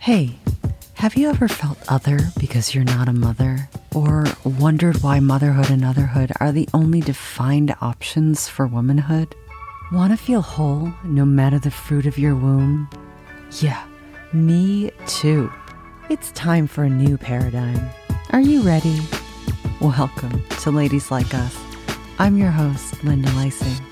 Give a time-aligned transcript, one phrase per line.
[0.00, 0.38] Hey,
[0.94, 3.68] have you ever felt other because you're not a mother?
[3.94, 9.34] Or wondered why motherhood and otherhood are the only defined options for womanhood?
[9.92, 12.88] Want to feel whole no matter the fruit of your womb?
[13.60, 13.84] Yeah,
[14.32, 15.52] me too.
[16.08, 17.90] It's time for a new paradigm.
[18.30, 19.00] Are you ready?
[19.82, 21.58] Welcome to Ladies Like Us.
[22.18, 23.89] I'm your host, Linda Lysing.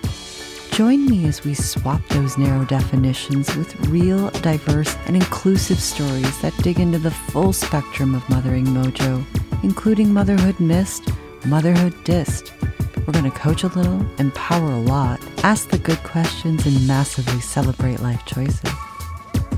[0.79, 6.57] Join me as we swap those narrow definitions with real, diverse, and inclusive stories that
[6.59, 9.25] dig into the full spectrum of mothering mojo,
[9.65, 11.11] including motherhood missed,
[11.47, 12.53] motherhood dissed.
[12.99, 17.41] We're going to coach a little, empower a lot, ask the good questions, and massively
[17.41, 18.71] celebrate life choices.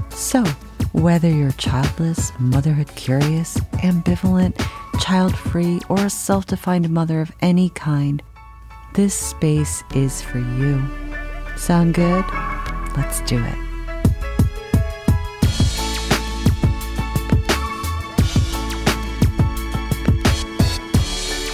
[0.08, 0.42] So,
[0.92, 4.58] whether you're childless, motherhood curious, ambivalent,
[4.98, 8.22] child free, or a self defined mother of any kind,
[8.94, 11.09] this space is for you.
[11.60, 12.24] Sound good?
[12.96, 13.54] Let's do it.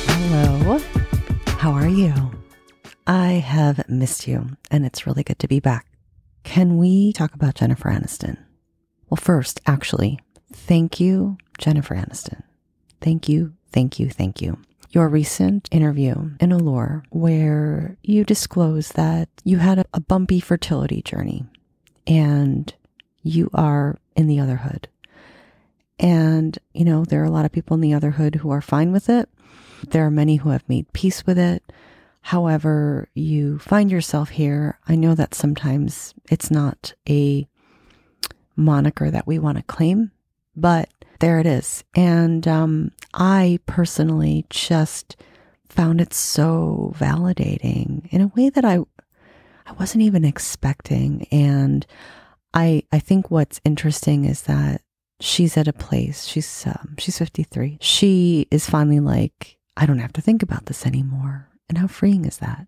[0.07, 0.79] Hello.
[1.59, 2.15] How are you?
[3.09, 5.87] I have missed you, and it's really good to be back.
[6.45, 8.39] Can we talk about Jennifer Aniston?
[9.11, 10.21] Well, first, actually,
[10.53, 12.45] thank you, Jennifer Aniston.
[13.01, 14.57] Thank you, thank you, thank you
[14.91, 21.03] your recent interview in Allure where you disclose that you had a, a bumpy fertility
[21.03, 21.45] journey
[22.07, 22.75] and
[23.23, 24.89] you are in the otherhood.
[25.99, 28.93] And, you know, there are a lot of people in the otherhood who are fine
[28.93, 29.29] with it.
[29.89, 31.63] There are many who have made peace with it.
[32.23, 34.79] However, you find yourself here.
[34.89, 37.47] I know that sometimes it's not a
[38.57, 40.11] moniker that we want to claim,
[40.55, 40.89] but
[41.21, 41.85] there it is.
[41.95, 45.17] And um, I personally just
[45.69, 48.79] found it so validating in a way that I
[49.69, 51.27] I wasn't even expecting.
[51.31, 51.87] And
[52.55, 54.83] I I think what's interesting is that
[55.21, 56.25] she's at a place.
[56.25, 57.79] She's um, she's 53.
[57.81, 61.49] She is finally like, I don't have to think about this anymore.
[61.69, 62.67] And how freeing is that?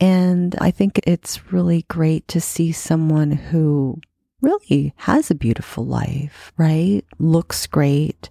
[0.00, 4.00] And I think it's really great to see someone who
[4.40, 7.02] really has a beautiful life, right?
[7.18, 8.30] Looks great,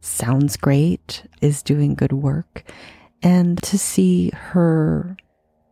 [0.00, 2.64] sounds great, is doing good work.
[3.22, 5.16] And to see her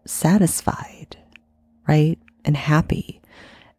[0.05, 1.17] satisfied,
[1.87, 2.19] right?
[2.45, 3.21] And happy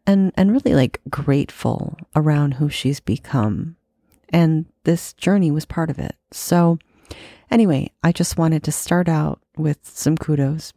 [0.08, 3.76] and, and really like grateful around who she's become.
[4.30, 6.16] And this journey was part of it.
[6.32, 6.78] So
[7.50, 10.72] anyway, I just wanted to start out with some kudos.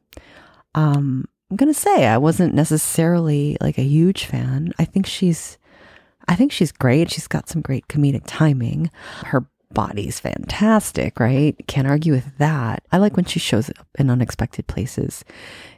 [0.76, 4.74] Um, I'm going to say I wasn't necessarily like a huge fan.
[4.80, 5.58] I think she's
[6.28, 7.12] I think she's great.
[7.12, 8.90] She's got some great comedic timing.
[9.26, 11.56] Her body's fantastic, right?
[11.68, 12.84] Can't argue with that.
[12.92, 15.26] I like when she shows up in unexpected places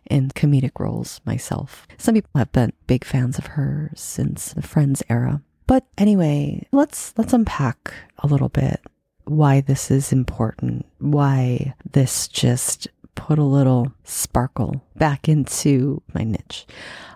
[0.06, 1.88] in comedic roles myself.
[1.98, 5.42] Some people have been big fans of her since the Friends era.
[5.66, 8.80] But anyway, let's let's unpack a little bit
[9.26, 16.66] why this is important, why this just put a little sparkle back into my niche.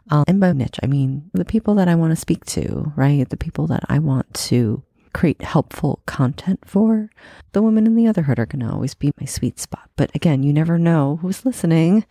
[0.09, 3.27] Um, and by niche, I mean the people that I want to speak to, right?
[3.27, 4.83] The people that I want to
[5.17, 7.09] create helpful content for.
[7.53, 9.89] The women in the other otherhood are going to always be my sweet spot.
[9.95, 12.05] But again, you never know who's listening.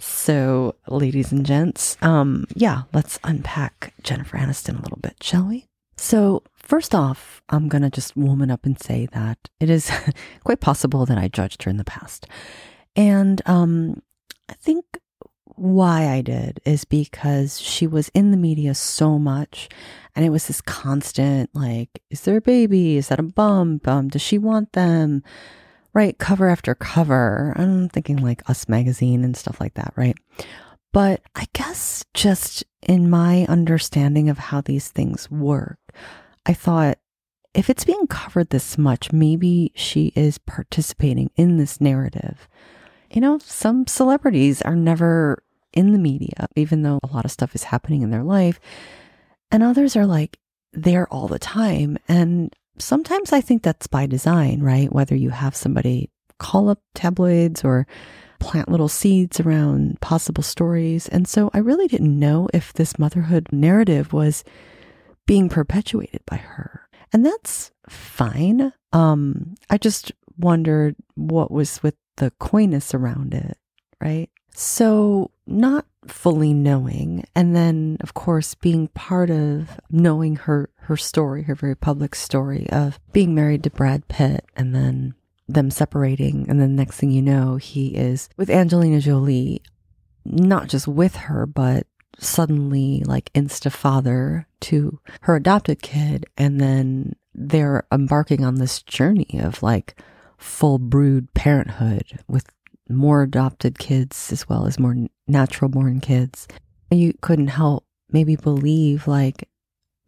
[0.00, 5.66] So, ladies and gents, um, yeah, let's unpack Jennifer Aniston a little bit, shall we?
[5.96, 9.90] So, first off, I'm going to just woman up and say that it is
[10.44, 12.26] quite possible that I judged her in the past.
[12.98, 14.02] And um,
[14.48, 14.84] I think
[15.54, 19.68] why I did is because she was in the media so much
[20.16, 22.96] and it was this constant like, is there a baby?
[22.96, 23.86] Is that a bump?
[23.86, 25.22] Um, does she want them?
[25.94, 27.54] Right, cover after cover.
[27.56, 30.16] I'm thinking like Us Magazine and stuff like that, right?
[30.92, 35.78] But I guess just in my understanding of how these things work,
[36.46, 36.98] I thought
[37.54, 42.48] if it's being covered this much, maybe she is participating in this narrative
[43.10, 45.42] you know, some celebrities are never
[45.72, 48.58] in the media, even though a lot of stuff is happening in their life.
[49.50, 50.38] And others are like
[50.72, 51.98] there all the time.
[52.08, 54.92] And sometimes I think that's by design, right?
[54.92, 57.86] Whether you have somebody call up tabloids or
[58.38, 61.08] plant little seeds around possible stories.
[61.08, 64.44] And so I really didn't know if this motherhood narrative was
[65.26, 66.88] being perpetuated by her.
[67.12, 68.72] And that's fine.
[68.92, 73.56] Um, I just wondered what was with the coyness around it,
[74.00, 74.30] right?
[74.54, 81.42] So, not fully knowing, and then, of course, being part of knowing her her story,
[81.44, 85.14] her very public story of being married to Brad Pitt, and then
[85.48, 89.62] them separating, and then next thing you know, he is with Angelina Jolie,
[90.24, 91.86] not just with her, but
[92.18, 99.38] suddenly like insta father to her adopted kid and then they're embarking on this journey
[99.40, 100.00] of like
[100.38, 102.46] full brood parenthood with
[102.88, 104.96] more adopted kids as well as more
[105.26, 106.48] natural born kids.
[106.90, 109.48] You couldn't help maybe believe like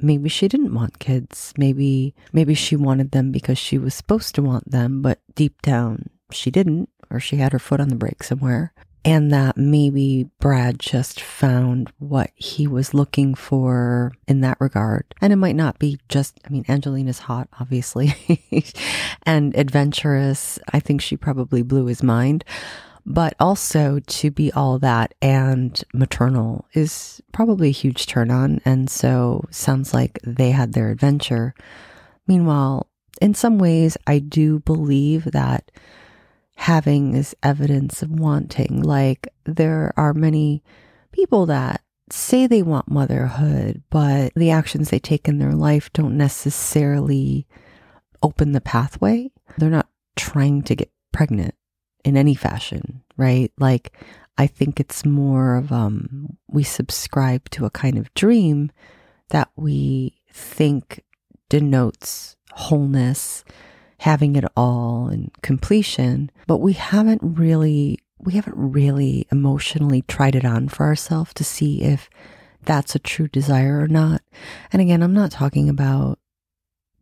[0.01, 1.53] maybe she didn't want kids.
[1.59, 6.09] Maybe maybe she wanted them because she was supposed to want them, but deep down
[6.33, 8.73] she didn't or she had her foot on the brake somewhere
[9.05, 15.05] and that maybe Brad just found what he was looking for in that regard.
[15.21, 18.15] And it might not be just, I mean, Angelina's hot, obviously,
[19.23, 20.59] and adventurous.
[20.73, 22.45] I think she probably blew his mind.
[23.07, 28.61] But also to be all that and maternal is probably a huge turn on.
[28.67, 31.55] And so sounds like they had their adventure.
[32.27, 32.87] Meanwhile,
[33.21, 35.71] in some ways, I do believe that
[36.61, 38.83] having is evidence of wanting.
[38.83, 40.63] Like there are many
[41.11, 41.81] people that
[42.11, 47.47] say they want motherhood, but the actions they take in their life don't necessarily
[48.23, 49.31] open the pathway.
[49.57, 51.55] They're not trying to get pregnant
[52.05, 53.51] in any fashion, right?
[53.59, 53.97] Like
[54.37, 58.71] I think it's more of um we subscribe to a kind of dream
[59.31, 61.05] that we think
[61.49, 63.45] denotes wholeness
[64.01, 70.45] having it all and completion, but we haven't really we haven't really emotionally tried it
[70.45, 72.09] on for ourselves to see if
[72.65, 74.23] that's a true desire or not.
[74.73, 76.19] And again, I'm not talking about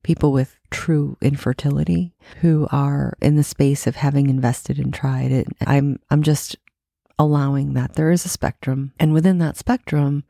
[0.03, 5.47] people with true infertility who are in the space of having invested and tried it.
[5.67, 6.57] I'm I'm just
[7.17, 10.25] allowing that there is a spectrum and within that spectrum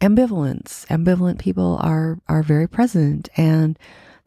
[0.00, 3.78] ambivalence ambivalent people are are very present and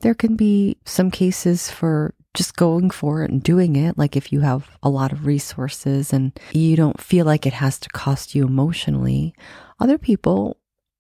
[0.02, 3.98] there can be some cases for just going for it and doing it.
[3.98, 7.80] Like if you have a lot of resources and you don't feel like it has
[7.80, 9.34] to cost you emotionally.
[9.80, 10.58] Other people,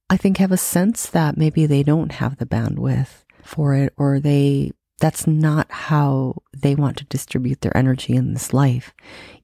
[0.09, 4.19] I think, have a sense that maybe they don't have the bandwidth for it or
[4.19, 8.93] they, that's not how they want to distribute their energy in this life.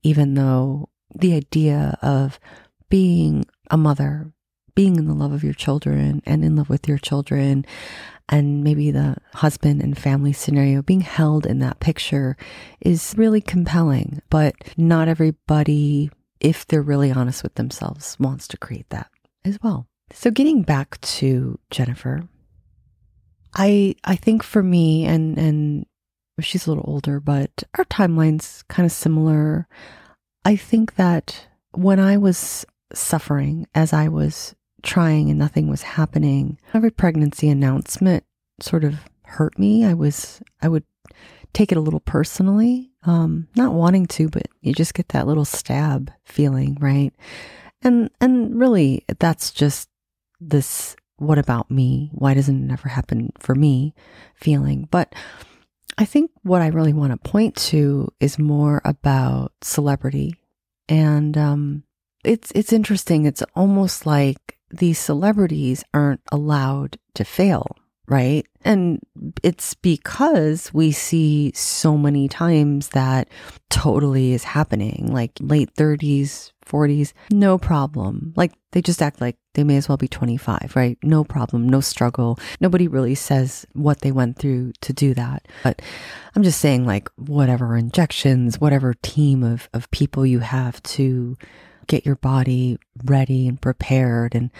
[0.01, 2.39] Even though the idea of
[2.89, 4.31] being a mother,
[4.73, 7.65] being in the love of your children and in love with your children
[8.29, 12.37] and maybe the husband and family scenario being held in that picture
[12.81, 14.21] is really compelling.
[14.29, 16.09] But not everybody,
[16.39, 19.09] if they're really honest with themselves, wants to create that
[19.43, 19.87] as well.
[20.11, 22.27] So getting back to Jennifer,
[23.55, 25.85] I I think for me and and
[26.39, 29.67] she's a little older, but our timeline's kind of similar.
[30.45, 36.59] I think that when I was suffering as I was trying and nothing was happening.
[36.73, 38.23] Every pregnancy announcement
[38.59, 39.85] sort of hurt me.
[39.85, 40.83] I was, I would
[41.53, 45.45] take it a little personally, um, not wanting to, but you just get that little
[45.45, 47.13] stab feeling, right?
[47.81, 49.89] And, and really that's just
[50.39, 52.09] this, what about me?
[52.13, 53.93] Why doesn't it ever happen for me
[54.35, 54.87] feeling?
[54.91, 55.13] But
[55.97, 60.35] I think what I really want to point to is more about celebrity.
[60.89, 61.83] And, um,
[62.23, 63.25] it's, it's interesting.
[63.25, 67.75] It's almost like these celebrities aren't allowed to fail,
[68.07, 68.45] right?
[68.63, 68.99] And
[69.43, 73.29] it's because we see so many times that
[73.69, 78.33] totally is happening, like late 30s, 40s, no problem.
[78.35, 80.97] Like they just act like they may as well be 25, right?
[81.03, 82.39] No problem, no struggle.
[82.59, 85.47] Nobody really says what they went through to do that.
[85.63, 85.81] But
[86.35, 91.37] I'm just saying, like, whatever injections, whatever team of, of people you have to
[91.87, 94.51] get your body ready and prepared and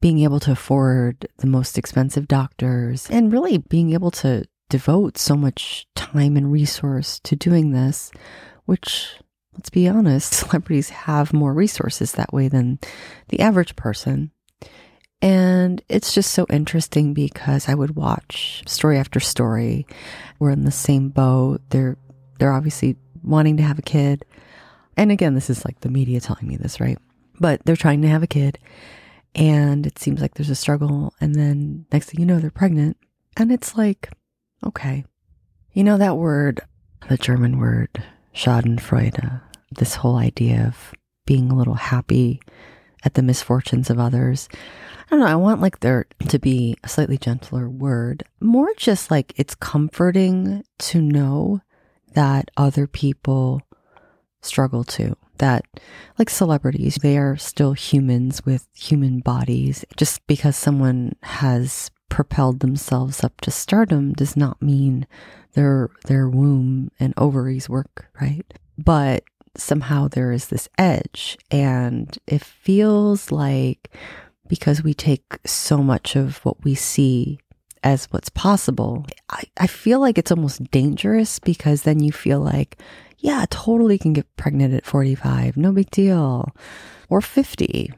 [0.00, 5.36] being able to afford the most expensive doctors and really being able to devote so
[5.36, 8.10] much time and resource to doing this,
[8.64, 9.16] which
[9.54, 12.78] let's be honest, celebrities have more resources that way than
[13.28, 14.30] the average person.
[15.22, 19.86] And it's just so interesting because I would watch story after story.
[20.38, 21.60] We're in the same boat.
[21.68, 21.98] They're
[22.38, 24.24] they're obviously wanting to have a kid.
[25.00, 26.98] And again, this is like the media telling me this, right?
[27.38, 28.58] But they're trying to have a kid
[29.34, 31.14] and it seems like there's a struggle.
[31.22, 32.98] And then next thing you know, they're pregnant.
[33.34, 34.10] And it's like,
[34.62, 35.06] okay.
[35.72, 36.60] You know, that word,
[37.08, 38.04] the German word,
[38.34, 39.40] Schadenfreude,
[39.70, 40.92] this whole idea of
[41.24, 42.42] being a little happy
[43.02, 44.50] at the misfortunes of others.
[45.06, 45.26] I don't know.
[45.26, 50.62] I want like there to be a slightly gentler word, more just like it's comforting
[50.80, 51.62] to know
[52.12, 53.62] that other people
[54.42, 55.16] struggle too.
[55.38, 55.64] That,
[56.18, 59.84] like celebrities, they are still humans with human bodies.
[59.96, 65.06] Just because someone has propelled themselves up to stardom does not mean
[65.54, 68.44] their their womb and ovaries work right.
[68.76, 69.24] But
[69.56, 71.38] somehow there is this edge.
[71.50, 73.90] And it feels like
[74.48, 77.38] because we take so much of what we see
[77.82, 82.76] as what's possible, I, I feel like it's almost dangerous because then you feel like,
[83.20, 85.56] yeah, totally can get pregnant at 45.
[85.56, 86.54] No big deal.
[87.08, 87.92] Or 50.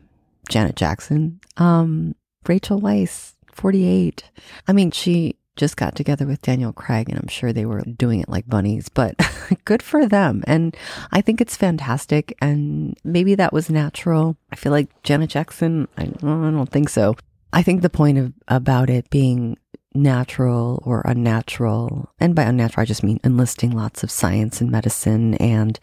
[0.49, 1.41] Janet Jackson.
[1.57, 2.15] Um,
[2.47, 4.25] Rachel Weisz, 48.
[4.67, 8.21] I mean, she just got together with Daniel Craig, and I'm sure they were doing
[8.21, 9.15] it like bunnies, but
[9.65, 10.43] good for them.
[10.47, 10.77] And
[11.13, 12.37] I think it's fantastic.
[12.41, 14.37] And maybe that was natural.
[14.51, 17.17] I feel like Janet Jackson, I, I don't think so.
[17.53, 19.59] I think the point of about it being
[19.95, 25.35] natural or unnatural, and by unnatural, I just mean enlisting lots of science and medicine
[25.35, 25.79] and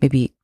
[0.00, 0.34] maybe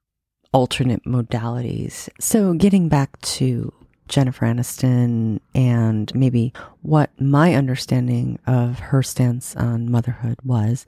[0.53, 2.09] alternate modalities.
[2.21, 3.73] So getting back to
[4.09, 10.85] Jennifer Aniston and maybe what my understanding of her stance on motherhood was,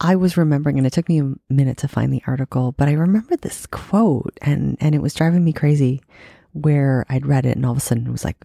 [0.00, 2.92] I was remembering, and it took me a minute to find the article, but I
[2.92, 6.00] remember this quote and, and it was driving me crazy
[6.52, 8.36] where I'd read it and all of a sudden it was like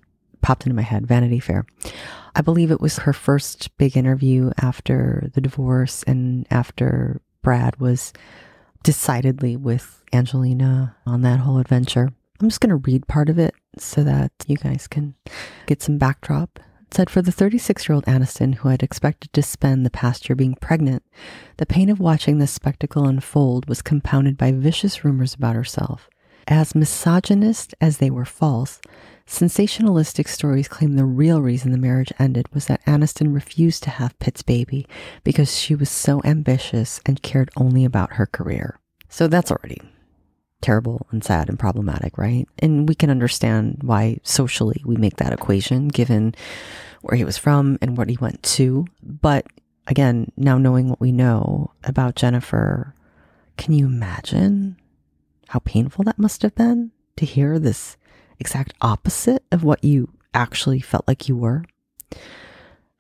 [0.41, 1.65] popped into my head Vanity Fair.
[2.35, 8.11] I believe it was her first big interview after the divorce and after Brad was
[8.83, 12.09] decidedly with Angelina on that whole adventure.
[12.41, 15.15] I'm just going to read part of it so that you guys can
[15.67, 16.59] get some backdrop.
[16.81, 20.27] It said for the 36 year old Aniston, who had expected to spend the past
[20.27, 21.03] year being pregnant,
[21.57, 26.09] the pain of watching this spectacle unfold was compounded by vicious rumors about herself.
[26.47, 28.81] As misogynist as they were false,
[29.27, 34.17] sensationalistic stories claim the real reason the marriage ended was that Aniston refused to have
[34.19, 34.85] Pitt's baby
[35.23, 38.79] because she was so ambitious and cared only about her career.
[39.09, 39.81] So that's already
[40.61, 42.47] terrible and sad and problematic, right?
[42.59, 46.33] And we can understand why socially we make that equation given
[47.01, 48.87] where he was from and what he went to.
[49.03, 49.45] But
[49.87, 52.95] again, now knowing what we know about Jennifer,
[53.57, 54.77] can you imagine
[55.49, 57.97] how painful that must have been to hear this
[58.43, 61.63] exact opposite of what you actually felt like you were?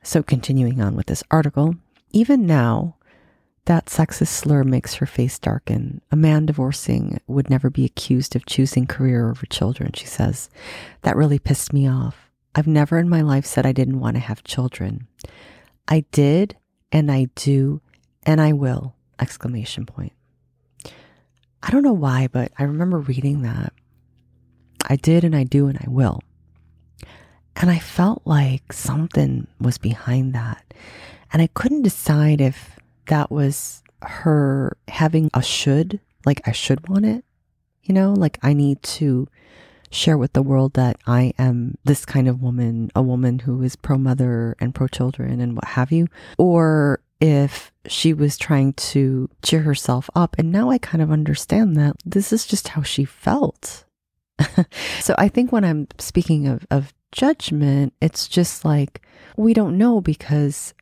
[0.01, 1.75] So, continuing on with this article,
[2.13, 2.95] even now,
[3.65, 5.99] that sexist slur makes her face darken.
[6.13, 10.49] A man divorcing would never be accused of choosing career over children, she says.
[11.01, 12.29] That really pissed me off.
[12.55, 15.07] I've never in my life said I didn't want to have children.
[15.89, 16.55] I did,
[16.89, 17.81] and I do,
[18.25, 18.95] and I will!
[19.19, 20.13] Exclamation point.
[21.61, 23.73] I don't know why, but I remember reading that.
[24.83, 26.21] I did, and I do, and I will.
[27.55, 30.73] And I felt like something was behind that.
[31.31, 37.05] And I couldn't decide if that was her having a should, like I should want
[37.05, 37.23] it,
[37.83, 39.27] you know, like I need to
[39.91, 43.75] share with the world that I am this kind of woman, a woman who is
[43.75, 49.29] pro mother and pro children and what have you, or if she was trying to
[49.43, 50.35] cheer herself up.
[50.37, 53.82] And now I kind of understand that this is just how she felt.
[54.99, 59.01] so I think when I'm speaking of, of judgment, it's just like
[59.37, 60.73] we don't know because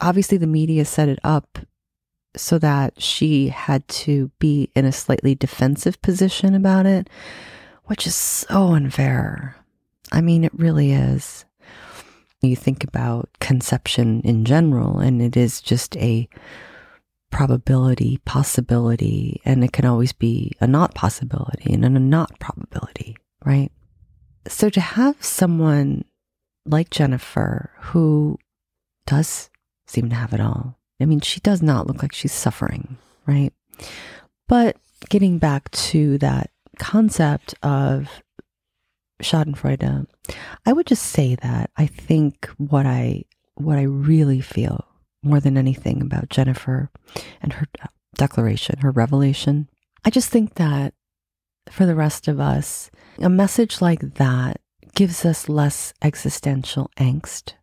[0.00, 1.58] obviously the media set it up
[2.36, 7.08] so that she had to be in a slightly defensive position about it,
[7.84, 9.56] which is so unfair.
[10.12, 11.44] I mean, it really is.
[12.40, 16.28] You think about conception in general, and it is just a
[17.30, 23.70] probability, possibility, and it can always be a not possibility and a not probability, right?
[24.46, 26.04] So to have someone
[26.64, 28.38] like Jennifer who
[29.06, 29.50] does
[29.86, 30.78] seem to have it all.
[31.00, 33.52] I mean, she does not look like she's suffering, right?
[34.46, 34.76] But
[35.08, 38.08] getting back to that concept of
[39.22, 40.06] Schadenfreude,
[40.66, 44.84] I would just say that I think what I what I really feel
[45.22, 46.90] more than anything about Jennifer
[47.40, 49.68] and her uh, declaration, her revelation,
[50.04, 50.94] I just think that
[51.70, 54.60] for the rest of us, a message like that
[54.94, 57.54] gives us less existential angst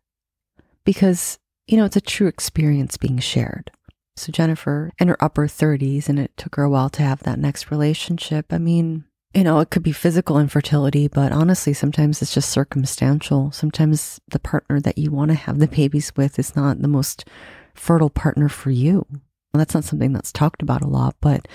[0.84, 3.70] because you know, it's a true experience being shared.
[4.16, 7.38] So Jennifer in her upper 30s, and it took her a while to have that
[7.38, 8.46] next relationship.
[8.50, 9.04] I mean,
[9.36, 13.52] you know, it could be physical infertility, but honestly, sometimes it's just circumstantial.
[13.52, 17.26] Sometimes the partner that you want to have the babies with is not the most
[17.74, 19.04] fertile partner for you.
[19.10, 21.46] Well, that's not something that's talked about a lot, but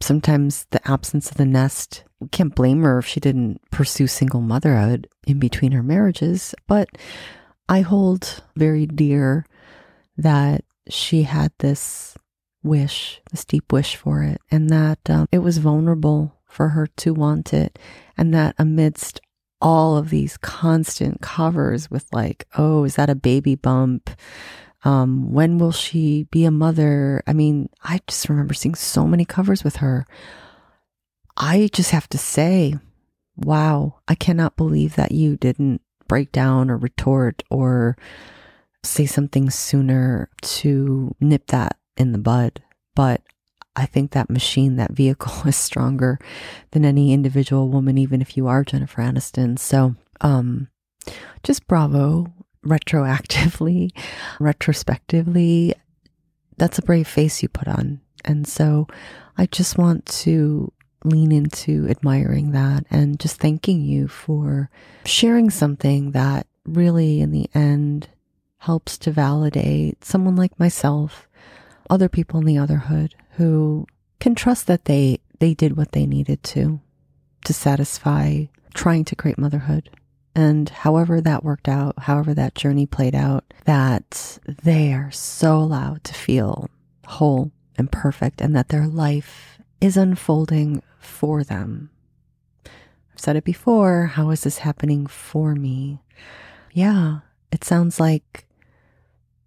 [0.00, 4.40] sometimes the absence of the nest, we can't blame her if she didn't pursue single
[4.40, 6.88] motherhood in between her marriages, but
[7.68, 9.46] I hold very dear
[10.16, 12.18] that she had this
[12.64, 17.14] wish, this deep wish for it, and that um, it was vulnerable for her to
[17.14, 17.78] want it,
[18.16, 19.20] and that amidst
[19.60, 24.10] all of these constant covers with like, oh, is that a baby bump?
[24.84, 27.22] Um, when will she be a mother?
[27.26, 30.06] I mean, I just remember seeing so many covers with her
[31.36, 32.74] I just have to say,
[33.36, 37.96] wow, I cannot believe that you didn't break down or retort or
[38.84, 42.62] say something sooner to nip that in the bud.
[42.94, 43.22] But
[43.74, 46.18] I think that machine, that vehicle is stronger
[46.72, 49.58] than any individual woman, even if you are Jennifer Aniston.
[49.58, 50.68] So, um,
[51.42, 52.32] just bravo
[52.64, 53.90] retroactively,
[54.40, 55.74] retrospectively.
[56.58, 58.00] That's a brave face you put on.
[58.24, 58.86] And so
[59.36, 60.72] I just want to
[61.04, 64.70] lean into admiring that and just thanking you for
[65.04, 68.08] sharing something that really, in the end,
[68.58, 71.26] helps to validate someone like myself,
[71.90, 73.86] other people in the otherhood who
[74.20, 76.80] can trust that they, they did what they needed to,
[77.44, 79.90] to satisfy trying to create motherhood.
[80.34, 86.04] And however that worked out, however that journey played out, that they are so allowed
[86.04, 86.70] to feel
[87.06, 91.90] whole and perfect and that their life is unfolding for them.
[92.64, 94.06] I've said it before.
[94.06, 96.00] How is this happening for me?
[96.72, 97.20] Yeah,
[97.50, 98.46] it sounds like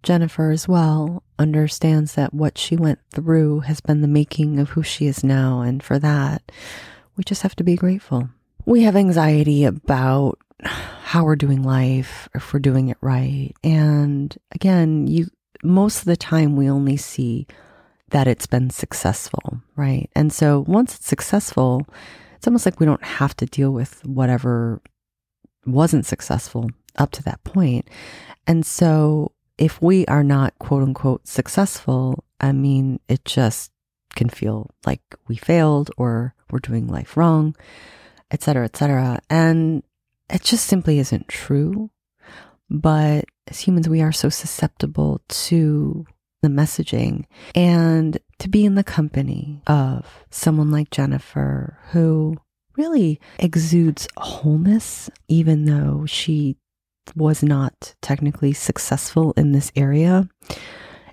[0.02, 4.82] Jennifer as well understands that what she went through has been the making of who
[4.82, 5.60] she is now.
[5.60, 6.50] And for that,
[7.16, 8.28] we just have to be grateful.
[8.64, 13.52] We have anxiety about how we're doing life, if we're doing it right.
[13.62, 15.28] And again, you,
[15.62, 17.46] most of the time we only see
[18.10, 20.08] that it's been successful, right?
[20.14, 21.86] And so once it's successful,
[22.36, 24.80] it's almost like we don't have to deal with whatever
[25.64, 27.88] wasn't successful up to that point.
[28.46, 33.70] And so if we are not quote unquote successful, I mean, it just
[34.14, 37.54] can feel like we failed or we're doing life wrong,
[38.30, 39.20] et cetera, et cetera.
[39.30, 39.82] And
[40.30, 41.90] it just simply isn't true.
[42.68, 46.04] But as humans, we are so susceptible to
[46.42, 52.36] the messaging and to be in the company of someone like Jennifer who
[52.76, 56.56] really exudes wholeness, even though she
[57.14, 60.28] was not technically successful in this area.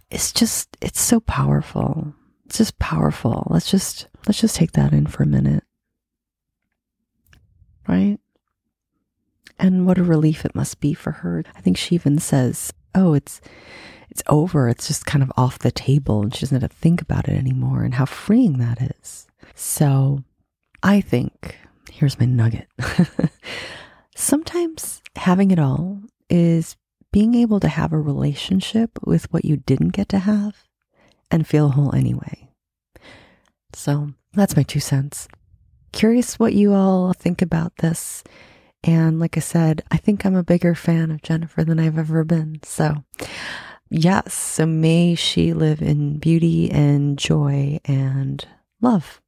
[0.10, 2.14] It's just, it's so powerful.
[2.46, 3.48] It's just powerful.
[3.50, 5.64] Let's just, let's just take that in for a minute.
[7.88, 8.20] Right?
[9.60, 11.44] And what a relief it must be for her.
[11.56, 13.42] I think she even says, Oh, it's,
[14.10, 14.70] it's over.
[14.70, 17.36] It's just kind of off the table and she doesn't have to think about it
[17.38, 19.28] anymore and how freeing that is.
[19.56, 20.24] So
[20.84, 21.58] I think
[21.92, 22.68] here's my nugget.
[24.24, 26.78] Sometimes having it all is
[27.12, 30.64] being able to have a relationship with what you didn't get to have
[31.30, 32.48] and feel whole anyway.
[33.74, 35.28] So that's my two cents.
[35.92, 38.24] Curious what you all think about this.
[38.82, 42.24] And like I said, I think I'm a bigger fan of Jennifer than I've ever
[42.24, 42.62] been.
[42.64, 43.04] So
[43.90, 48.48] yes, so may she live in beauty and joy and
[48.80, 49.20] love.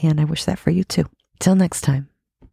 [0.00, 1.06] And I wish that for you too.
[1.40, 2.11] Till next time.